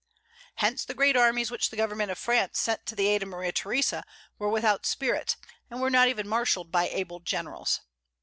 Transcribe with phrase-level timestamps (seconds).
[0.55, 3.51] Hence, the great armies which the government of France sent to the aid of Maria
[3.51, 4.03] Theresa
[4.39, 5.35] were without spirit,
[5.69, 7.81] and were not even marshalled by able generals.